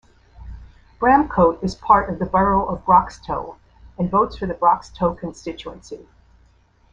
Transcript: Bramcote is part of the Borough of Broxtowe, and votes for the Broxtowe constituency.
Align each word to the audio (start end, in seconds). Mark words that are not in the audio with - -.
Bramcote 0.99 1.63
is 1.63 1.75
part 1.75 2.09
of 2.09 2.17
the 2.17 2.25
Borough 2.25 2.65
of 2.65 2.83
Broxtowe, 2.85 3.57
and 3.99 4.09
votes 4.09 4.35
for 4.35 4.47
the 4.47 4.55
Broxtowe 4.55 5.13
constituency. 5.15 6.07